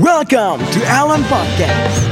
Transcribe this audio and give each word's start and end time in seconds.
Welcome 0.00 0.64
to 0.72 0.80
Alan 0.88 1.20
Podcast. 1.28 2.08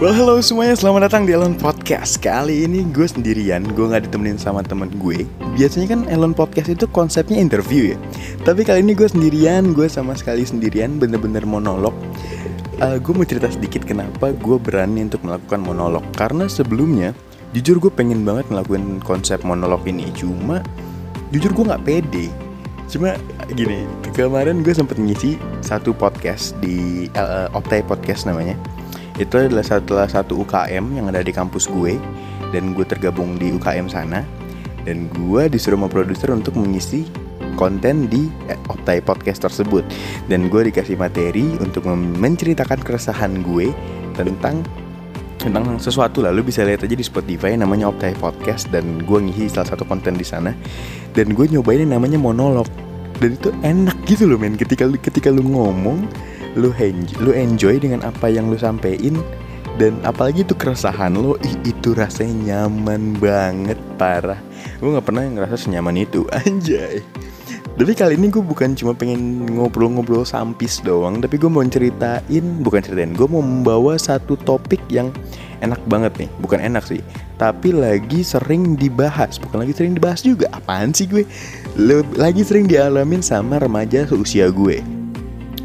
Well, 0.00 0.16
hello 0.16 0.40
semuanya, 0.40 0.72
selamat 0.72 1.12
datang 1.12 1.28
di 1.28 1.36
Elon 1.36 1.52
Podcast. 1.52 2.16
Kali 2.16 2.64
ini 2.64 2.80
gue 2.96 3.04
sendirian, 3.04 3.68
gue 3.76 3.84
gak 3.84 4.08
ditemenin 4.08 4.40
sama 4.40 4.64
temen 4.64 4.88
gue. 4.96 5.28
Biasanya 5.52 6.00
kan 6.00 6.00
Elon 6.08 6.32
Podcast 6.32 6.72
itu 6.72 6.88
konsepnya 6.88 7.36
interview 7.36 7.92
ya. 7.92 8.00
Tapi 8.48 8.64
kali 8.64 8.80
ini 8.80 8.96
gue 8.96 9.04
sendirian, 9.04 9.76
gue 9.76 9.84
sama 9.84 10.16
sekali 10.16 10.48
sendirian, 10.48 10.96
bener-bener 10.96 11.44
monolog 11.44 11.92
uh, 12.82 12.96
Gue 12.98 13.12
mau 13.14 13.26
cerita 13.26 13.50
sedikit 13.50 13.82
kenapa 13.84 14.32
gue 14.34 14.56
berani 14.58 15.06
untuk 15.06 15.22
melakukan 15.26 15.60
monolog. 15.62 16.04
Karena 16.14 16.46
sebelumnya, 16.46 17.12
jujur 17.54 17.82
gue 17.82 17.92
pengen 17.92 18.22
banget 18.22 18.48
ngelakuin 18.50 19.02
konsep 19.02 19.42
monolog 19.42 19.82
ini. 19.86 20.10
Cuma, 20.14 20.62
jujur 21.34 21.50
gue 21.54 21.64
gak 21.68 21.84
pede. 21.84 22.26
Cuma 22.88 23.20
gini, 23.52 23.84
kemarin 24.16 24.64
gue 24.64 24.72
sempet 24.72 24.96
ngisi 24.96 25.36
satu 25.60 25.92
podcast 25.92 26.56
di 26.64 27.06
uh, 27.18 27.52
Optai 27.52 27.84
Podcast 27.84 28.24
namanya. 28.24 28.56
Itu 29.18 29.36
adalah 29.36 29.66
salah 29.66 30.08
satu 30.08 30.46
UKM 30.46 30.94
yang 30.94 31.10
ada 31.10 31.20
di 31.20 31.34
kampus 31.34 31.68
gue. 31.68 31.98
Dan 32.48 32.72
gue 32.72 32.86
tergabung 32.86 33.36
di 33.36 33.52
UKM 33.52 33.92
sana. 33.92 34.24
Dan 34.88 35.10
gue 35.12 35.52
disuruh 35.52 35.76
sama 35.76 35.90
produser 35.92 36.32
untuk 36.32 36.56
mengisi 36.56 37.04
konten 37.58 38.06
di 38.06 38.30
Optai 38.70 39.02
Podcast 39.02 39.42
tersebut. 39.42 39.82
Dan 40.30 40.46
gue 40.46 40.70
dikasih 40.70 40.94
materi 40.94 41.58
untuk 41.58 41.90
menceritakan 41.90 42.78
keresahan 42.78 43.42
gue 43.42 43.74
tentang 44.14 44.62
tentang 45.42 45.78
sesuatu. 45.82 46.22
Lah 46.22 46.30
lu 46.30 46.46
bisa 46.46 46.62
lihat 46.62 46.86
aja 46.86 46.94
di 46.94 47.02
Spotify 47.02 47.58
namanya 47.58 47.90
Optai 47.90 48.14
Podcast 48.14 48.70
dan 48.70 49.02
gue 49.02 49.18
ngisi 49.18 49.50
salah 49.50 49.74
satu 49.74 49.82
konten 49.82 50.14
di 50.14 50.22
sana. 50.22 50.54
Dan 51.10 51.34
gue 51.34 51.50
nyobain 51.50 51.82
yang 51.82 51.98
namanya 51.98 52.22
monolog. 52.22 52.70
Dan 53.18 53.34
itu 53.34 53.50
enak 53.66 53.98
gitu 54.06 54.30
loh 54.30 54.38
men. 54.38 54.54
Ketika 54.54 54.86
ketika 55.02 55.34
lu 55.34 55.42
ngomong 55.42 56.06
lu 56.54 56.70
enjoy, 56.78 57.18
lu 57.18 57.30
enjoy 57.34 57.74
dengan 57.82 58.06
apa 58.06 58.30
yang 58.30 58.46
lu 58.46 58.54
sampein. 58.54 59.18
Dan 59.78 60.02
apalagi 60.02 60.42
itu 60.42 60.58
keresahan 60.58 61.14
lo 61.14 61.38
ih, 61.38 61.54
itu 61.62 61.94
rasanya 61.94 62.66
nyaman 62.66 63.14
banget 63.14 63.78
parah. 63.94 64.42
Gue 64.82 64.90
nggak 64.90 65.06
pernah 65.06 65.22
ngerasa 65.22 65.54
senyaman 65.54 66.02
itu 66.02 66.26
anjay 66.42 66.98
tapi 67.78 67.94
kali 67.94 68.18
ini 68.18 68.26
gue 68.26 68.42
bukan 68.42 68.74
cuma 68.74 68.90
pengen 68.90 69.46
ngobrol-ngobrol 69.54 70.26
sampis 70.26 70.82
doang 70.82 71.22
Tapi 71.22 71.38
gue 71.38 71.46
mau 71.46 71.62
ceritain, 71.62 72.44
bukan 72.58 72.82
ceritain 72.82 73.14
Gue 73.14 73.30
mau 73.30 73.38
membawa 73.38 73.94
satu 73.94 74.34
topik 74.34 74.82
yang 74.90 75.14
enak 75.62 75.78
banget 75.86 76.26
nih 76.26 76.30
Bukan 76.42 76.58
enak 76.58 76.82
sih 76.82 76.98
Tapi 77.38 77.70
lagi 77.70 78.26
sering 78.26 78.74
dibahas 78.74 79.38
Bukan 79.38 79.62
lagi 79.62 79.78
sering 79.78 79.94
dibahas 79.94 80.26
juga 80.26 80.50
Apaan 80.50 80.90
sih 80.90 81.06
gue 81.06 81.22
Lagi 82.18 82.42
sering 82.42 82.66
dialamin 82.66 83.22
sama 83.22 83.62
remaja 83.62 84.02
seusia 84.10 84.50
gue 84.50 84.82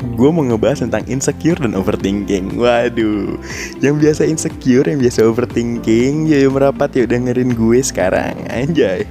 gue 0.04 0.30
mau 0.30 0.44
ngebahas 0.44 0.84
tentang 0.84 1.08
insecure 1.08 1.56
dan 1.56 1.80
overthinking. 1.80 2.60
Waduh, 2.60 3.40
yang 3.80 3.96
biasa 3.96 4.28
insecure, 4.28 4.84
yang 4.84 5.00
biasa 5.00 5.24
overthinking, 5.24 6.28
ya 6.28 6.44
merapat 6.52 6.92
ya 6.92 7.08
dengerin 7.08 7.56
gue 7.56 7.80
sekarang, 7.80 8.36
anjay. 8.52 9.08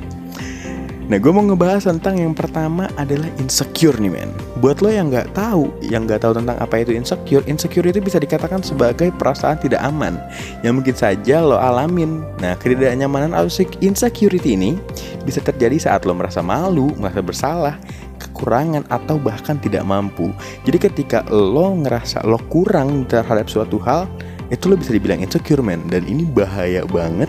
Nah, 1.13 1.21
gue 1.21 1.29
mau 1.29 1.45
ngebahas 1.45 1.93
tentang 1.93 2.17
yang 2.17 2.33
pertama 2.33 2.89
adalah 2.97 3.29
insecure 3.37 4.01
nih 4.01 4.09
men. 4.09 4.33
Buat 4.65 4.81
lo 4.81 4.89
yang 4.89 5.13
nggak 5.13 5.37
tahu, 5.37 5.69
yang 5.85 6.09
nggak 6.09 6.25
tahu 6.25 6.41
tentang 6.41 6.57
apa 6.57 6.81
itu 6.81 6.97
insecure, 6.97 7.45
insecure 7.45 7.85
itu 7.85 8.01
bisa 8.01 8.17
dikatakan 8.17 8.65
sebagai 8.65 9.13
perasaan 9.21 9.61
tidak 9.61 9.85
aman 9.85 10.17
yang 10.65 10.81
mungkin 10.81 10.97
saja 10.97 11.45
lo 11.45 11.61
alamin. 11.61 12.25
Nah, 12.41 12.57
ketidaknyamanan 12.57 13.37
atau 13.37 13.53
insecurity 13.85 14.57
ini 14.57 14.81
bisa 15.29 15.45
terjadi 15.45 15.77
saat 15.77 16.09
lo 16.09 16.17
merasa 16.17 16.41
malu, 16.41 16.97
merasa 16.97 17.21
bersalah, 17.21 17.77
kekurangan 18.17 18.89
atau 18.89 19.21
bahkan 19.21 19.61
tidak 19.61 19.85
mampu. 19.85 20.33
Jadi 20.65 20.81
ketika 20.81 21.29
lo 21.29 21.77
ngerasa 21.77 22.25
lo 22.25 22.41
kurang 22.49 23.05
terhadap 23.05 23.53
suatu 23.53 23.77
hal, 23.85 24.09
itu 24.49 24.65
lo 24.65 24.81
bisa 24.81 24.97
dibilang 24.97 25.21
insecure 25.21 25.61
man 25.61 25.85
dan 25.93 26.09
ini 26.09 26.25
bahaya 26.25 26.89
banget 26.89 27.29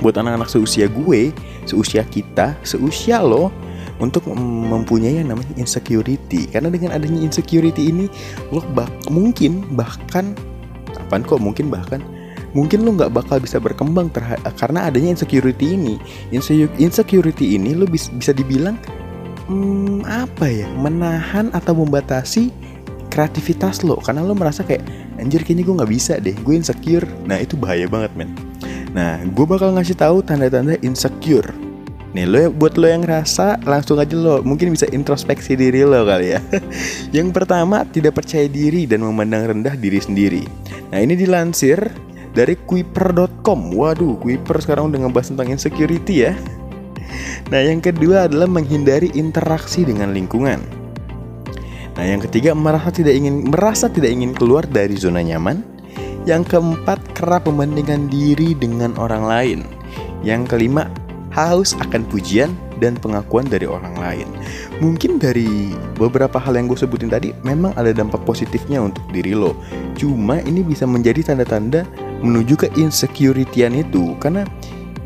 buat 0.00 0.16
anak-anak 0.16 0.48
seusia 0.48 0.88
gue, 0.88 1.32
seusia 1.68 2.02
kita, 2.04 2.56
seusia 2.64 3.20
lo 3.20 3.52
untuk 4.00 4.26
mempunyai 4.32 5.20
yang 5.20 5.32
namanya 5.32 5.52
insecurity. 5.60 6.48
Karena 6.48 6.72
dengan 6.72 6.96
adanya 6.96 7.20
insecurity 7.20 7.92
ini 7.92 8.08
lo 8.50 8.64
bak 8.72 9.12
mungkin 9.12 9.64
bahkan 9.76 10.32
apa 10.96 11.22
kok 11.22 11.38
mungkin 11.38 11.70
bahkan 11.70 12.02
mungkin 12.56 12.82
lo 12.82 12.96
nggak 12.98 13.14
bakal 13.14 13.38
bisa 13.38 13.62
berkembang 13.62 14.10
karena 14.58 14.88
adanya 14.88 15.14
insecurity 15.14 15.76
ini. 15.76 16.00
Insecurity 16.80 17.60
ini 17.60 17.76
lo 17.76 17.84
bis 17.84 18.08
bisa 18.10 18.32
dibilang 18.32 18.80
hmm, 19.46 20.06
apa 20.08 20.48
ya 20.48 20.66
menahan 20.80 21.52
atau 21.52 21.76
membatasi 21.76 22.50
kreativitas 23.10 23.82
lo 23.82 23.98
karena 23.98 24.22
lo 24.22 24.32
merasa 24.38 24.62
kayak 24.62 24.86
anjir 25.18 25.42
kayaknya 25.42 25.66
gue 25.66 25.74
nggak 25.82 25.92
bisa 25.92 26.14
deh 26.22 26.32
gue 26.32 26.54
insecure 26.54 27.04
nah 27.26 27.36
itu 27.36 27.58
bahaya 27.58 27.90
banget 27.90 28.14
men 28.14 28.30
Nah, 28.90 29.22
gue 29.22 29.46
bakal 29.46 29.74
ngasih 29.78 29.94
tahu 29.94 30.22
tanda-tanda 30.22 30.74
insecure. 30.82 31.70
Nih 32.10 32.26
lo 32.26 32.50
buat 32.50 32.74
lo 32.74 32.90
yang 32.90 33.06
ngerasa 33.06 33.62
langsung 33.62 34.02
aja 34.02 34.18
lo 34.18 34.42
mungkin 34.42 34.74
bisa 34.74 34.82
introspeksi 34.90 35.54
diri 35.54 35.86
lo 35.86 36.02
kali 36.02 36.34
ya. 36.34 36.42
yang 37.16 37.30
pertama 37.30 37.86
tidak 37.86 38.18
percaya 38.18 38.50
diri 38.50 38.82
dan 38.82 39.06
memandang 39.06 39.46
rendah 39.46 39.78
diri 39.78 40.02
sendiri. 40.02 40.42
Nah 40.90 40.98
ini 40.98 41.14
dilansir 41.14 41.78
dari 42.34 42.58
Kuiper.com. 42.58 43.78
Waduh, 43.78 44.18
Kuiper 44.18 44.58
sekarang 44.58 44.90
udah 44.90 45.06
ngebahas 45.06 45.30
tentang 45.30 45.54
insecurity 45.54 46.26
ya. 46.26 46.34
Nah 47.50 47.58
yang 47.58 47.82
kedua 47.82 48.30
adalah 48.30 48.46
menghindari 48.46 49.10
interaksi 49.18 49.82
dengan 49.82 50.14
lingkungan. 50.14 50.62
Nah 51.98 52.04
yang 52.06 52.22
ketiga 52.22 52.54
merasa 52.54 52.94
tidak 52.94 53.18
ingin 53.18 53.50
merasa 53.50 53.90
tidak 53.90 54.14
ingin 54.14 54.30
keluar 54.30 54.62
dari 54.70 54.94
zona 54.94 55.18
nyaman. 55.18 55.58
Yang 56.28 56.56
keempat, 56.56 57.00
kerap 57.16 57.48
membandingkan 57.48 58.12
diri 58.12 58.52
dengan 58.52 58.92
orang 59.00 59.24
lain. 59.24 59.60
Yang 60.20 60.52
kelima, 60.52 60.84
haus 61.32 61.72
akan 61.80 62.04
pujian 62.12 62.52
dan 62.76 62.96
pengakuan 63.00 63.48
dari 63.48 63.64
orang 63.64 63.96
lain. 63.96 64.28
Mungkin 64.84 65.16
dari 65.16 65.72
beberapa 65.96 66.36
hal 66.36 66.56
yang 66.56 66.68
gue 66.68 66.76
sebutin 66.76 67.12
tadi 67.12 67.32
memang 67.44 67.72
ada 67.76 67.92
dampak 67.92 68.24
positifnya 68.28 68.84
untuk 68.84 69.04
diri 69.12 69.32
lo. 69.32 69.56
Cuma 69.96 70.40
ini 70.44 70.60
bisa 70.60 70.84
menjadi 70.84 71.32
tanda-tanda 71.32 71.88
menuju 72.20 72.54
ke 72.56 72.68
insecurityan 72.76 73.80
itu 73.80 74.16
karena 74.20 74.44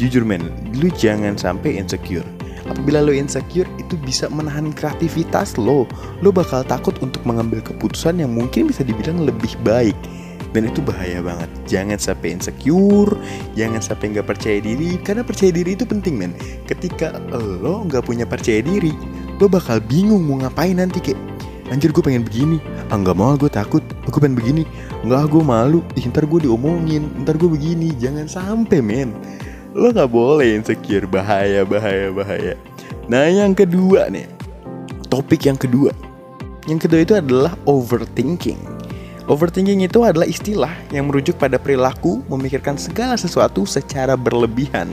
jujur 0.03 0.27
men, 0.27 0.51
lu 0.79 0.91
jangan 0.99 1.39
sampai 1.39 1.79
insecure. 1.79 2.27
Apabila 2.65 3.05
lo 3.05 3.13
insecure 3.13 3.69
itu 3.77 3.95
bisa 4.01 4.27
menahan 4.33 4.73
kreativitas 4.73 5.61
lo. 5.61 5.85
Lo 6.25 6.33
bakal 6.33 6.65
takut 6.65 6.97
untuk 7.05 7.21
mengambil 7.29 7.61
keputusan 7.61 8.19
yang 8.25 8.33
mungkin 8.33 8.67
bisa 8.73 8.81
dibilang 8.81 9.21
lebih 9.23 9.53
baik 9.61 9.95
dan 10.55 10.71
itu 10.71 10.79
bahaya 10.81 11.19
banget. 11.19 11.51
Jangan 11.67 11.99
sampai 11.99 12.39
insecure 12.39 13.19
jangan 13.59 13.83
sampai 13.83 14.15
nggak 14.15 14.31
percaya 14.31 14.63
diri. 14.63 14.95
Karena 15.03 15.27
percaya 15.27 15.51
diri 15.51 15.75
itu 15.75 15.83
penting 15.83 16.15
men. 16.15 16.33
Ketika 16.71 17.19
lo 17.35 17.83
nggak 17.85 18.07
punya 18.07 18.23
percaya 18.25 18.63
diri 18.63 18.95
lo 19.43 19.51
bakal 19.51 19.83
bingung 19.83 20.31
mau 20.31 20.39
ngapain 20.39 20.79
nanti 20.79 21.03
kayak 21.03 21.19
anjir 21.75 21.91
gue 21.91 21.99
pengen 22.07 22.23
begini. 22.23 22.63
Ah 22.87 22.97
nggak 22.97 23.19
mau 23.19 23.35
gue 23.35 23.51
takut. 23.51 23.83
Gue 24.07 24.21
pengen 24.23 24.39
begini. 24.39 24.63
Nggak 25.03 25.35
gue 25.35 25.43
malu. 25.43 25.83
Ih, 25.99 26.07
ntar 26.07 26.31
gue 26.31 26.47
diomongin. 26.47 27.11
Ntar 27.27 27.35
gue 27.35 27.51
begini. 27.51 27.91
Jangan 27.99 28.31
sampai 28.31 28.79
men. 28.79 29.11
Lo 29.75 29.91
nggak 29.91 30.07
boleh 30.07 30.55
insecure. 30.55 31.11
Bahaya 31.11 31.67
bahaya 31.67 32.15
bahaya. 32.15 32.55
Nah 33.11 33.27
yang 33.27 33.59
kedua 33.59 34.07
nih. 34.07 34.31
Topik 35.11 35.51
yang 35.51 35.59
kedua. 35.59 35.91
Yang 36.71 36.89
kedua 36.89 37.01
itu 37.03 37.15
adalah 37.19 37.53
overthinking 37.69 38.74
Overthinking 39.25 39.81
itu 39.89 40.05
adalah 40.05 40.29
istilah 40.29 40.73
yang 40.93 41.09
merujuk 41.09 41.41
pada 41.41 41.57
perilaku 41.57 42.21
memikirkan 42.29 42.77
segala 42.77 43.17
sesuatu 43.17 43.65
secara 43.65 44.21
berlebihan. 44.21 44.93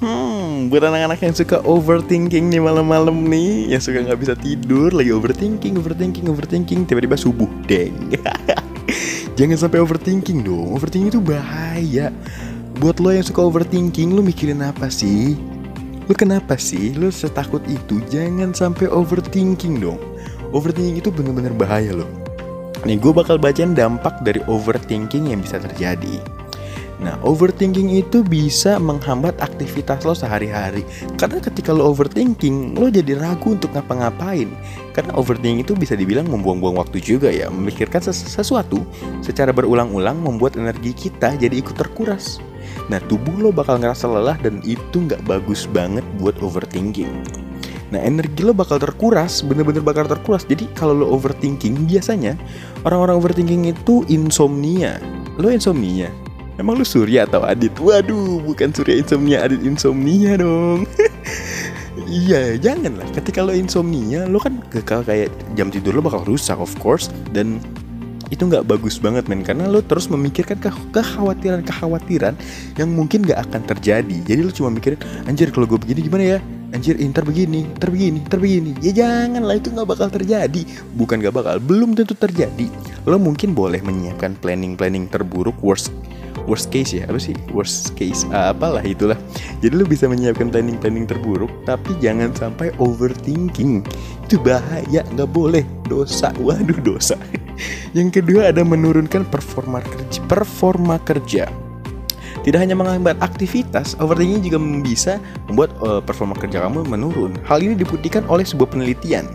Hmm, 0.00 0.72
buat 0.72 0.80
anak-anak 0.80 1.20
yang 1.20 1.36
suka 1.36 1.60
overthinking 1.60 2.48
nih 2.48 2.56
malam-malam 2.56 3.12
nih, 3.28 3.76
yang 3.76 3.84
suka 3.84 4.00
nggak 4.00 4.16
bisa 4.16 4.32
tidur, 4.32 4.88
lagi 4.96 5.12
overthinking, 5.12 5.76
overthinking, 5.76 6.24
overthinking, 6.32 6.88
tiba-tiba 6.88 7.20
subuh, 7.20 7.44
deng. 7.68 8.16
Jangan 9.36 9.68
sampai 9.68 9.84
overthinking 9.84 10.40
dong. 10.40 10.72
Overthinking 10.72 11.12
itu 11.12 11.20
bahaya. 11.20 12.08
Buat 12.80 12.96
lo 12.96 13.12
yang 13.12 13.28
suka 13.28 13.44
overthinking, 13.44 14.16
lo 14.16 14.24
mikirin 14.24 14.64
apa 14.64 14.88
sih? 14.88 15.36
Lo 16.08 16.16
kenapa 16.16 16.56
sih? 16.56 16.96
Lo 16.96 17.12
setakut 17.12 17.60
itu? 17.68 18.00
Jangan 18.08 18.56
sampai 18.56 18.88
overthinking 18.88 19.84
dong. 19.84 20.00
Overthinking 20.56 20.96
itu 20.96 21.12
bener-bener 21.12 21.52
bahaya 21.52 21.92
loh. 21.92 22.19
Nih 22.88 22.96
gue 22.96 23.12
bakal 23.12 23.36
bacain 23.36 23.76
dampak 23.76 24.24
dari 24.24 24.40
overthinking 24.48 25.32
yang 25.32 25.44
bisa 25.44 25.60
terjadi. 25.60 26.20
Nah, 27.00 27.16
overthinking 27.24 27.96
itu 27.96 28.20
bisa 28.20 28.76
menghambat 28.76 29.40
aktivitas 29.40 30.04
lo 30.04 30.12
sehari-hari. 30.12 30.84
Karena 31.16 31.40
ketika 31.40 31.72
lo 31.72 31.88
overthinking, 31.88 32.76
lo 32.76 32.92
jadi 32.92 33.16
ragu 33.16 33.56
untuk 33.56 33.72
ngapa-ngapain. 33.72 34.52
Karena 34.92 35.16
overthinking 35.16 35.64
itu 35.64 35.72
bisa 35.72 35.96
dibilang 35.96 36.28
membuang-buang 36.28 36.76
waktu 36.76 37.00
juga 37.00 37.32
ya. 37.32 37.48
Memikirkan 37.48 38.04
sesuatu 38.04 38.84
secara 39.24 39.48
berulang-ulang 39.48 40.20
membuat 40.20 40.60
energi 40.60 40.92
kita 40.92 41.40
jadi 41.40 41.56
ikut 41.56 41.72
terkuras. 41.72 42.36
Nah 42.92 43.00
tubuh 43.08 43.32
lo 43.40 43.48
bakal 43.48 43.80
ngerasa 43.80 44.04
lelah 44.04 44.36
dan 44.36 44.60
itu 44.68 45.00
nggak 45.08 45.24
bagus 45.24 45.64
banget 45.72 46.04
buat 46.20 46.36
overthinking. 46.44 47.08
Nah 47.90 47.98
energi 47.98 48.46
lo 48.46 48.54
bakal 48.54 48.78
terkuras, 48.78 49.42
bener-bener 49.42 49.82
bakal 49.82 50.06
terkuras. 50.06 50.46
Jadi 50.46 50.70
kalau 50.78 50.94
lo 50.94 51.06
overthinking, 51.10 51.90
biasanya 51.90 52.38
orang-orang 52.86 53.18
overthinking 53.18 53.66
itu 53.66 54.06
insomnia. 54.06 55.02
Lo 55.38 55.50
insomnia? 55.50 56.10
Emang 56.54 56.78
lo 56.78 56.86
Surya 56.86 57.26
atau 57.26 57.42
Adit? 57.42 57.74
Waduh, 57.82 58.42
bukan 58.46 58.70
Surya 58.70 59.00
insomnia, 59.00 59.42
Adit 59.42 59.62
insomnia 59.66 60.38
dong. 60.38 60.86
Iya, 62.10 62.58
jangan 62.58 62.98
lah. 62.98 63.06
Ketika 63.14 63.38
lo 63.38 63.54
insomnia, 63.54 64.26
lo 64.26 64.42
kan 64.42 64.58
kekal 64.66 65.06
kayak 65.06 65.30
jam 65.54 65.70
tidur 65.70 65.94
lo 65.94 66.02
bakal 66.02 66.26
rusak, 66.26 66.58
of 66.58 66.70
course. 66.82 67.06
Dan 67.30 67.62
itu 68.30 68.46
nggak 68.46 68.64
bagus 68.64 68.96
banget 69.02 69.26
men. 69.26 69.42
Karena 69.42 69.66
lo 69.66 69.82
terus 69.82 70.06
memikirkan 70.06 70.56
ke 70.62 70.70
kekhawatiran-kekhawatiran 70.94 72.34
yang 72.78 72.88
mungkin 72.94 73.26
nggak 73.26 73.50
akan 73.50 73.62
terjadi. 73.66 74.16
Jadi 74.24 74.40
lo 74.40 74.54
cuma 74.54 74.70
mikirin 74.70 74.98
anjir 75.26 75.50
kalau 75.50 75.66
gue 75.66 75.78
begini 75.78 76.00
gimana 76.06 76.24
ya? 76.24 76.40
Anjir 76.70 77.02
inter 77.02 77.26
begini 77.26 77.66
inter 77.66 77.90
begini 77.90 78.22
inter 78.22 78.38
begini. 78.38 78.70
Ya 78.78 78.92
jangan 78.94 79.42
lah 79.42 79.58
itu 79.58 79.74
nggak 79.74 79.88
bakal 79.90 80.08
terjadi. 80.08 80.62
Bukan 80.94 81.18
nggak 81.18 81.34
bakal 81.34 81.58
belum 81.58 81.98
tentu 81.98 82.14
terjadi. 82.14 82.70
Lo 83.04 83.18
mungkin 83.18 83.52
boleh 83.52 83.82
menyiapkan 83.82 84.38
planning 84.38 84.78
planning 84.78 85.10
terburuk 85.10 85.58
worst 85.58 85.90
worst 86.46 86.70
case 86.70 86.94
ya. 86.94 87.10
Apa 87.10 87.18
sih? 87.18 87.34
Worst 87.50 87.98
case 87.98 88.22
uh, 88.30 88.54
apalah 88.54 88.86
itulah. 88.86 89.18
Jadi 89.58 89.74
lo 89.74 89.82
bisa 89.82 90.06
menyiapkan 90.06 90.54
planning 90.54 90.78
planning 90.78 91.10
terburuk 91.10 91.50
tapi 91.66 91.90
jangan 91.98 92.30
sampai 92.38 92.70
overthinking. 92.78 93.82
Itu 94.30 94.38
bahaya 94.38 95.02
nggak 95.10 95.30
boleh. 95.34 95.66
Dosa 95.90 96.30
waduh 96.38 96.78
dosa 96.86 97.18
yang 97.96 98.08
kedua 98.08 98.50
ada 98.52 98.62
menurunkan 98.62 99.26
performa 99.28 99.80
kerja 99.82 100.20
performa 100.26 100.96
kerja 101.02 101.48
tidak 102.40 102.64
hanya 102.64 102.72
menghambat 102.72 103.20
aktivitas, 103.20 104.00
overthinking 104.00 104.40
juga 104.40 104.58
bisa 104.80 105.12
membuat 105.52 105.76
uh, 105.84 106.00
performa 106.00 106.32
kerja 106.32 106.64
kamu 106.64 106.88
menurun. 106.88 107.36
Hal 107.44 107.60
ini 107.60 107.76
dibuktikan 107.76 108.24
oleh 108.32 108.48
sebuah 108.48 108.72
penelitian 108.72 109.28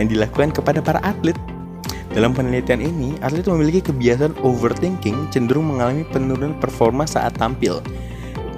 yang 0.00 0.08
dilakukan 0.08 0.56
kepada 0.56 0.80
para 0.80 1.04
atlet. 1.04 1.36
Dalam 2.10 2.32
penelitian 2.32 2.80
ini, 2.80 3.14
atlet 3.22 3.44
memiliki 3.44 3.92
kebiasaan 3.92 4.40
overthinking 4.40 5.30
cenderung 5.30 5.68
mengalami 5.68 6.02
penurunan 6.08 6.56
performa 6.58 7.04
saat 7.04 7.36
tampil. 7.36 7.84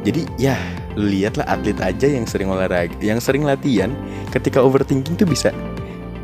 Jadi 0.06 0.30
ya, 0.38 0.54
lihatlah 0.94 1.44
atlet 1.50 1.76
aja 1.82 2.06
yang 2.06 2.24
sering 2.24 2.48
olahraga, 2.54 2.94
yang 3.02 3.18
sering 3.18 3.42
latihan, 3.42 3.92
ketika 4.30 4.62
overthinking 4.62 5.18
tuh 5.18 5.26
bisa 5.26 5.50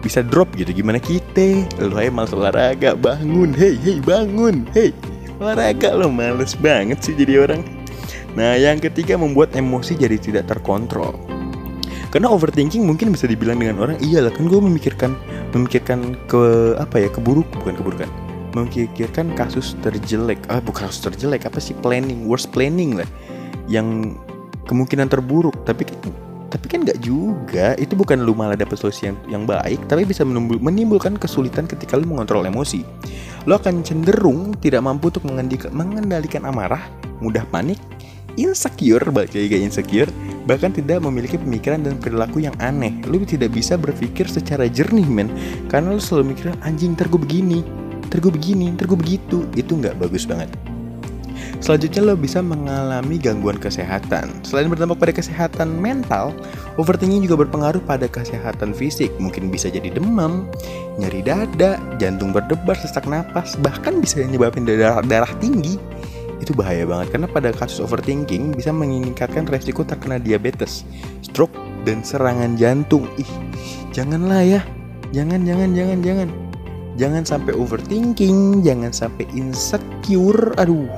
bisa 0.00 0.22
drop 0.22 0.50
gitu. 0.54 0.70
Gimana 0.70 1.02
kita? 1.02 1.66
Lu 1.82 1.94
aja 1.98 2.10
malas 2.10 2.32
olahraga, 2.34 2.94
bangun, 2.94 3.54
hey 3.54 3.74
hey 3.78 3.98
bangun, 4.02 4.66
hey 4.72 4.94
olahraga 5.38 5.94
lo 5.94 6.10
males 6.10 6.58
banget 6.58 6.98
sih 7.02 7.14
jadi 7.14 7.46
orang. 7.46 7.62
Nah 8.34 8.58
yang 8.58 8.82
ketiga 8.82 9.14
membuat 9.18 9.54
emosi 9.54 9.94
jadi 9.94 10.18
tidak 10.18 10.50
terkontrol. 10.50 11.14
Karena 12.08 12.32
overthinking 12.32 12.88
mungkin 12.88 13.12
bisa 13.12 13.28
dibilang 13.28 13.60
dengan 13.60 13.84
orang 13.84 13.96
iyalah 14.00 14.32
kan 14.32 14.48
gue 14.48 14.56
memikirkan 14.56 15.12
memikirkan 15.52 16.16
ke 16.24 16.72
apa 16.80 17.04
ya 17.04 17.08
keburuk 17.12 17.46
bukan 17.60 17.76
keburukan. 17.76 18.10
Memikirkan 18.56 19.36
kasus 19.36 19.76
terjelek. 19.84 20.40
Ah 20.48 20.58
bukan 20.64 20.88
kasus 20.88 21.04
terjelek 21.04 21.44
apa 21.44 21.60
sih? 21.60 21.76
Planning 21.78 22.24
worst 22.24 22.48
planning 22.50 22.96
lah. 22.96 23.08
Yang 23.68 24.16
kemungkinan 24.64 25.12
terburuk. 25.12 25.54
Tapi 25.68 25.84
tapi 26.48 26.66
kan 26.66 26.84
nggak 26.84 27.00
juga. 27.04 27.76
Itu 27.76 27.94
bukan 27.94 28.24
lu 28.24 28.32
malah 28.32 28.56
dapet 28.56 28.80
solusi 28.80 29.08
yang, 29.08 29.16
yang 29.28 29.44
baik 29.44 29.84
tapi 29.86 30.08
bisa 30.08 30.24
menimbulkan 30.24 31.16
kesulitan 31.20 31.68
ketika 31.68 32.00
lu 32.00 32.08
mengontrol 32.08 32.44
emosi. 32.48 32.82
Lo 33.44 33.56
akan 33.60 33.84
cenderung 33.84 34.56
tidak 34.58 34.84
mampu 34.84 35.12
untuk 35.12 35.24
mengendalikan 35.28 36.44
amarah 36.44 36.82
mudah 37.20 37.42
panik 37.50 37.78
insecure 38.38 39.02
balik 39.10 39.34
lagi 39.34 39.58
insecure 39.58 40.06
bahkan 40.46 40.70
tidak 40.70 41.02
memiliki 41.02 41.36
pemikiran 41.36 41.82
dan 41.82 41.98
perilaku 41.98 42.40
yang 42.40 42.54
aneh. 42.62 42.94
Lu 43.04 43.20
tidak 43.26 43.52
bisa 43.52 43.76
berpikir 43.76 44.30
secara 44.30 44.70
jernih 44.70 45.04
men 45.04 45.28
karena 45.68 45.92
lu 45.92 46.00
selalu 46.00 46.32
mikir 46.32 46.54
anjing 46.64 46.96
ntar 46.96 47.10
gue 47.10 47.20
begini 47.20 47.60
ntar 48.08 48.24
gue 48.24 48.32
begini 48.32 48.72
ntar 48.72 48.88
gue 48.88 48.96
begitu. 48.96 49.44
Itu 49.52 49.76
nggak 49.76 50.00
bagus 50.00 50.24
banget 50.24 50.77
Selanjutnya 51.58 52.02
lo 52.02 52.14
bisa 52.14 52.38
mengalami 52.38 53.18
gangguan 53.18 53.58
kesehatan. 53.58 54.30
Selain 54.46 54.70
berdampak 54.70 55.02
pada 55.02 55.12
kesehatan 55.12 55.78
mental, 55.78 56.30
overthinking 56.78 57.26
juga 57.26 57.42
berpengaruh 57.46 57.82
pada 57.82 58.06
kesehatan 58.06 58.72
fisik. 58.72 59.10
Mungkin 59.18 59.50
bisa 59.50 59.68
jadi 59.68 59.90
demam, 59.90 60.46
nyeri 60.96 61.22
dada, 61.26 61.76
jantung 61.98 62.30
berdebar, 62.30 62.78
sesak 62.78 63.06
napas, 63.10 63.58
bahkan 63.58 63.98
bisa 63.98 64.22
menyebabkan 64.22 64.64
darah, 64.64 65.02
darah 65.02 65.32
tinggi. 65.42 65.76
Itu 66.38 66.54
bahaya 66.54 66.86
banget 66.86 67.18
karena 67.18 67.26
pada 67.26 67.50
kasus 67.50 67.82
overthinking 67.82 68.54
bisa 68.54 68.70
meningkatkan 68.70 69.44
resiko 69.50 69.82
terkena 69.82 70.22
diabetes, 70.22 70.86
stroke, 71.26 71.54
dan 71.82 72.06
serangan 72.06 72.54
jantung. 72.54 73.10
Ih, 73.18 73.32
janganlah 73.90 74.46
ya. 74.46 74.60
Jangan, 75.10 75.42
jangan, 75.42 75.72
jangan, 75.74 75.98
jangan. 76.04 76.28
Jangan 76.98 77.22
sampai 77.22 77.54
overthinking, 77.54 78.66
jangan 78.66 78.90
sampai 78.90 79.24
insecure. 79.34 80.54
Aduh, 80.58 80.90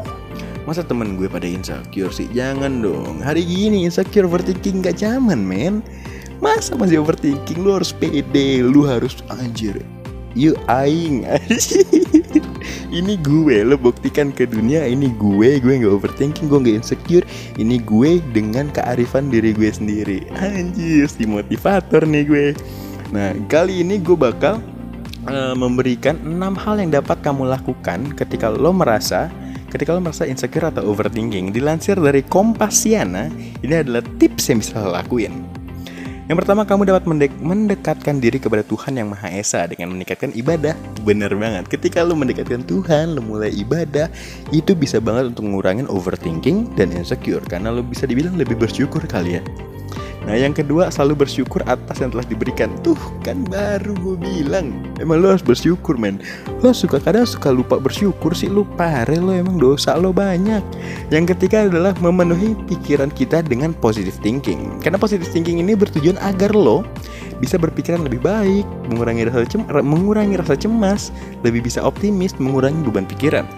Masa 0.69 0.85
temen 0.85 1.17
gue 1.17 1.25
pada 1.25 1.49
insecure 1.49 2.13
sih? 2.13 2.29
Jangan 2.37 2.85
dong. 2.85 3.25
Hari 3.25 3.41
gini 3.41 3.89
insecure 3.89 4.29
overthinking 4.29 4.85
gak 4.85 5.01
zaman 5.01 5.41
men. 5.41 5.81
Masa 6.45 6.77
masih 6.77 7.01
overthinking? 7.01 7.65
Lu 7.65 7.81
harus 7.81 7.97
pede. 7.97 8.61
Lu 8.61 8.85
harus 8.85 9.17
anjir. 9.33 9.81
You 10.37 10.55
aing. 10.69 11.25
Ini 12.99 13.15
gue. 13.25 13.57
Lo 13.65 13.81
buktikan 13.81 14.31
ke 14.31 14.45
dunia 14.45 14.85
Ini 14.85 15.11
gue. 15.17 15.59
Gue 15.65 15.75
gak 15.81 15.95
overthinking 15.97 16.53
Gue 16.53 16.61
gak 16.61 16.77
insecure. 16.85 17.25
Ini 17.57 17.81
gue 17.81 18.21
dengan 18.37 18.69
kearifan 18.69 19.33
diri 19.33 19.57
gue 19.57 19.73
sendiri. 19.73 20.29
Anjir 20.37 21.09
Si 21.09 21.25
motivator 21.25 22.05
nih 22.05 22.25
gue. 22.29 22.47
Nah 23.17 23.33
kali 23.49 23.81
ini 23.81 23.97
gue 23.97 24.15
bakal 24.15 24.61
uh, 25.27 25.57
memberikan 25.57 26.21
6 26.21 26.37
hal 26.63 26.75
yang 26.79 26.91
dapat 26.95 27.19
kamu 27.25 27.49
lakukan 27.49 28.13
ketika 28.15 28.53
lo 28.53 28.71
merasa 28.71 29.33
ketika 29.71 29.95
lo 29.95 30.03
merasa 30.03 30.27
insecure 30.27 30.67
atau 30.67 30.83
overthinking, 30.91 31.55
dilansir 31.55 31.95
dari 31.95 32.27
Kompasiana, 32.27 33.31
ini 33.63 33.75
adalah 33.79 34.03
tips 34.19 34.51
yang 34.51 34.59
bisa 34.59 34.83
lo 34.83 34.91
lakuin. 34.93 35.47
Yang 36.31 36.47
pertama, 36.47 36.63
kamu 36.63 36.87
dapat 36.87 37.05
mendek 37.11 37.33
mendekatkan 37.43 38.23
diri 38.23 38.39
kepada 38.39 38.63
Tuhan 38.63 38.95
yang 38.95 39.11
Maha 39.11 39.35
Esa 39.35 39.67
dengan 39.67 39.91
meningkatkan 39.91 40.31
ibadah. 40.31 40.79
Bener 41.03 41.35
banget, 41.35 41.67
ketika 41.67 42.07
lo 42.07 42.15
mendekatkan 42.15 42.63
Tuhan, 42.63 43.19
lo 43.19 43.23
mulai 43.23 43.51
ibadah, 43.51 44.07
itu 44.55 44.79
bisa 44.79 45.03
banget 45.03 45.35
untuk 45.35 45.51
ngurangin 45.51 45.91
overthinking 45.91 46.71
dan 46.79 46.95
insecure. 46.95 47.43
Karena 47.43 47.75
lo 47.75 47.83
bisa 47.83 48.07
dibilang 48.07 48.39
lebih 48.39 48.55
bersyukur 48.55 49.03
kali 49.11 49.39
ya. 49.39 49.70
Nah 50.29 50.37
yang 50.37 50.53
kedua 50.53 50.93
selalu 50.93 51.25
bersyukur 51.25 51.65
atas 51.65 52.01
yang 52.05 52.13
telah 52.13 52.27
diberikan. 52.29 52.69
Tuh 52.85 52.99
kan 53.25 53.41
baru 53.49 53.97
gue 53.97 54.17
bilang. 54.21 54.77
Emang 55.01 55.25
lo 55.25 55.33
harus 55.33 55.45
bersyukur 55.45 55.97
men. 55.97 56.21
Lo 56.61 56.77
suka 56.77 57.01
kadang 57.01 57.25
suka 57.25 57.49
lupa 57.49 57.81
bersyukur 57.81 58.37
sih. 58.37 58.53
Lo 58.53 58.69
pare 58.77 59.17
lo 59.17 59.33
emang 59.33 59.57
dosa 59.57 59.97
lo 59.97 60.13
banyak. 60.13 60.61
Yang 61.09 61.37
ketiga 61.37 61.65
adalah 61.67 61.97
memenuhi 61.99 62.53
pikiran 62.69 63.09
kita 63.09 63.41
dengan 63.41 63.73
positive 63.73 64.17
thinking. 64.21 64.81
Karena 64.85 65.01
positive 65.01 65.29
thinking 65.33 65.59
ini 65.65 65.73
bertujuan 65.73 66.21
agar 66.21 66.53
lo 66.53 66.85
bisa 67.41 67.57
berpikiran 67.57 68.05
lebih 68.05 68.21
baik 68.21 68.69
Mengurangi 68.93 69.25
rasa, 69.25 69.49
cem 69.49 69.65
mengurangi 69.65 70.37
rasa 70.37 70.61
cemas 70.61 71.09
Lebih 71.41 71.65
bisa 71.65 71.81
optimis 71.81 72.37
Mengurangi 72.37 72.85
beban 72.85 73.09
pikiran. 73.09 73.49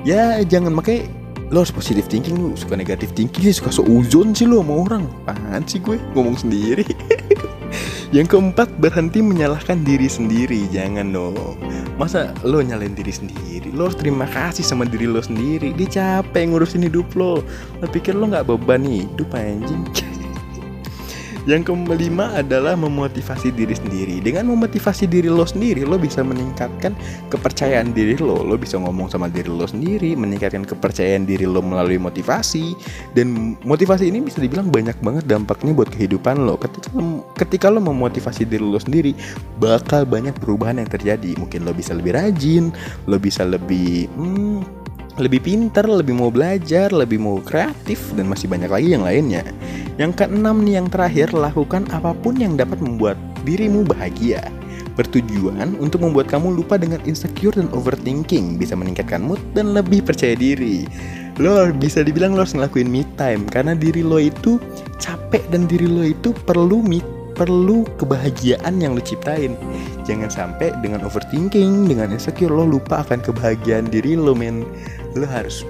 Ya 0.00 0.40
jangan 0.40 0.72
pakai 0.80 1.19
lo 1.50 1.66
harus 1.66 1.74
positive 1.74 2.06
thinking 2.06 2.38
lu 2.38 2.54
suka 2.54 2.78
negatif 2.78 3.10
thinking 3.10 3.42
sih 3.42 3.58
suka 3.58 3.74
seuzon 3.74 4.30
sih 4.34 4.46
lo 4.46 4.62
sama 4.62 4.74
orang. 4.86 5.04
Apaan 5.26 5.66
sih 5.66 5.82
gue? 5.82 5.98
Ngomong 6.14 6.38
sendiri. 6.38 6.86
Yang 8.16 8.34
keempat 8.34 8.70
berhenti 8.78 9.22
menyalahkan 9.22 9.82
diri 9.86 10.10
sendiri. 10.10 10.66
Jangan 10.70 11.10
dong. 11.14 11.58
Masa 11.98 12.34
lo 12.46 12.62
nyalain 12.62 12.94
diri 12.94 13.10
sendiri? 13.10 13.70
Lo 13.74 13.90
harus 13.90 13.98
terima 13.98 14.26
kasih 14.30 14.62
sama 14.62 14.86
diri 14.86 15.10
lo 15.10 15.22
sendiri. 15.22 15.74
Dia 15.74 16.22
capek 16.22 16.50
ngurusin 16.50 16.86
hidup 16.86 17.10
lo. 17.18 17.42
Lo 17.82 17.86
pikir 17.86 18.14
lo 18.14 18.30
nggak 18.30 18.46
beban 18.46 18.86
hidup 18.86 19.30
anjing 19.34 19.86
Yang 21.48 21.72
kelima 21.72 22.36
adalah 22.36 22.76
memotivasi 22.76 23.52
diri 23.54 23.72
sendiri. 23.72 24.20
Dengan 24.20 24.52
memotivasi 24.52 25.08
diri 25.08 25.32
lo 25.32 25.48
sendiri, 25.48 25.88
lo 25.88 25.96
bisa 25.96 26.20
meningkatkan 26.20 26.92
kepercayaan 27.32 27.96
diri 27.96 28.20
lo. 28.20 28.44
Lo 28.44 28.60
bisa 28.60 28.76
ngomong 28.76 29.08
sama 29.08 29.32
diri 29.32 29.48
lo 29.48 29.64
sendiri, 29.64 30.12
meningkatkan 30.12 30.68
kepercayaan 30.68 31.24
diri 31.24 31.48
lo 31.48 31.64
melalui 31.64 31.96
motivasi. 31.96 32.76
Dan 33.16 33.56
motivasi 33.64 34.12
ini 34.12 34.20
bisa 34.20 34.40
dibilang 34.40 34.68
banyak 34.68 34.96
banget 35.00 35.24
dampaknya 35.24 35.72
buat 35.72 35.88
kehidupan 35.88 36.44
lo. 36.44 36.60
Ketika 36.60 36.88
lo, 36.92 37.24
ketika 37.36 37.66
lo 37.72 37.80
memotivasi 37.80 38.44
diri 38.44 38.64
lo 38.64 38.80
sendiri, 38.80 39.16
bakal 39.56 40.04
banyak 40.04 40.36
perubahan 40.36 40.80
yang 40.80 40.90
terjadi. 40.90 41.36
Mungkin 41.40 41.64
lo 41.64 41.72
bisa 41.72 41.96
lebih 41.96 42.16
rajin, 42.16 42.68
lo 43.08 43.16
bisa 43.16 43.48
lebih 43.48 44.12
hmm, 44.12 44.79
lebih 45.18 45.42
pinter, 45.42 45.82
lebih 45.88 46.14
mau 46.14 46.30
belajar, 46.30 46.92
lebih 46.94 47.18
mau 47.18 47.42
kreatif, 47.42 47.98
dan 48.14 48.30
masih 48.30 48.46
banyak 48.46 48.70
lagi 48.70 48.88
yang 48.94 49.02
lainnya. 49.02 49.42
Yang 49.98 50.22
keenam 50.22 50.62
nih 50.62 50.78
yang 50.78 50.88
terakhir, 50.92 51.34
lakukan 51.34 51.88
apa 51.90 52.14
pun 52.14 52.38
yang 52.38 52.54
dapat 52.54 52.78
membuat 52.78 53.18
dirimu 53.42 53.82
bahagia. 53.82 54.44
Bertujuan 54.98 55.78
untuk 55.80 56.02
membuat 56.04 56.28
kamu 56.28 56.60
lupa 56.60 56.76
dengan 56.76 56.98
insecure 57.06 57.54
dan 57.54 57.70
overthinking 57.70 58.58
Bisa 58.58 58.74
meningkatkan 58.74 59.22
mood 59.22 59.38
dan 59.54 59.72
lebih 59.72 60.02
percaya 60.02 60.34
diri 60.34 60.84
Lo 61.38 61.70
bisa 61.72 62.02
dibilang 62.02 62.34
lo 62.34 62.44
harus 62.44 62.52
ngelakuin 62.58 62.90
me 62.90 63.06
time 63.14 63.46
Karena 63.48 63.78
diri 63.78 64.02
lo 64.04 64.18
itu 64.18 64.58
capek 64.98 65.46
dan 65.54 65.64
diri 65.70 65.86
lo 65.86 66.04
itu 66.04 66.34
perlu 66.44 66.82
me 66.84 67.00
perlu 67.32 67.88
kebahagiaan 67.96 68.76
yang 68.82 68.92
lo 68.92 69.00
ciptain 69.00 69.56
Jangan 70.04 70.28
sampai 70.28 70.74
dengan 70.84 71.06
overthinking, 71.06 71.88
dengan 71.88 72.12
insecure 72.12 72.52
lo 72.52 72.68
lupa 72.68 73.00
akan 73.00 73.24
kebahagiaan 73.24 73.88
diri 73.88 74.18
lo 74.18 74.36
men 74.36 74.66
Lo 75.16 75.26
harus 75.26 75.66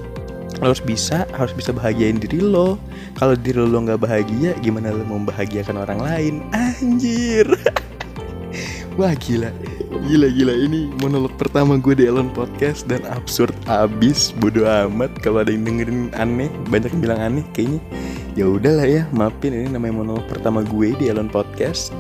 lo 0.61 0.69
harus 0.69 0.83
bisa 0.83 1.25
harus 1.33 1.55
bisa 1.57 1.73
bahagiain 1.73 2.21
diri 2.21 2.43
lo. 2.43 2.77
Kalau 3.17 3.33
diri 3.39 3.61
lo 3.61 3.79
nggak 3.81 4.03
bahagia 4.03 4.53
gimana 4.61 4.93
lo 4.93 5.07
membahagiakan 5.07 5.81
orang 5.81 6.01
lain? 6.01 6.35
Anjir. 6.53 7.49
Wah 8.99 9.15
gila. 9.17 9.49
Gila 10.05 10.29
gila. 10.29 10.53
Ini 10.53 10.93
monolog 11.01 11.33
pertama 11.41 11.81
gue 11.81 11.97
di 11.97 12.05
Elon 12.05 12.29
Podcast 12.35 12.85
dan 12.85 13.07
absurd 13.09 13.55
abis. 13.71 14.35
Bodoh 14.37 14.69
amat. 14.69 15.15
Kalau 15.25 15.41
ada 15.41 15.49
yang 15.49 15.65
dengerin 15.65 16.13
aneh 16.19 16.51
banyak 16.69 16.93
yang 16.93 17.03
bilang 17.03 17.21
aneh 17.21 17.45
kayaknya 17.57 17.81
ya 18.37 18.45
udahlah 18.45 18.85
ya 18.85 19.03
maafin. 19.15 19.57
Ini 19.57 19.73
namanya 19.73 20.05
monolog 20.05 20.27
pertama 20.29 20.61
gue 20.67 20.93
di 20.99 21.09
Elon 21.09 21.33
Podcast. 21.33 21.95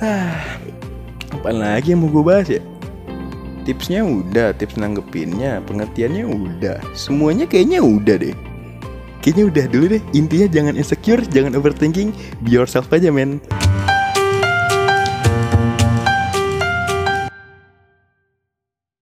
Ah 0.00 0.56
apa 1.36 1.50
lagi 1.52 1.92
yang 1.92 2.02
mau 2.02 2.10
gue 2.10 2.24
bahas 2.24 2.48
ya 2.48 2.62
tipsnya 3.66 4.06
udah, 4.06 4.54
tips 4.54 4.78
nanggepinnya, 4.78 5.58
pengertiannya 5.66 6.22
udah, 6.22 6.78
semuanya 6.94 7.50
kayaknya 7.50 7.82
udah 7.82 8.16
deh. 8.22 8.36
Kayaknya 9.26 9.44
udah 9.50 9.64
dulu 9.74 9.86
deh. 9.98 10.02
Intinya 10.14 10.46
jangan 10.46 10.78
insecure, 10.78 11.18
jangan 11.34 11.58
overthinking, 11.58 12.14
be 12.46 12.54
yourself 12.54 12.86
aja 12.94 13.10
men. 13.10 13.42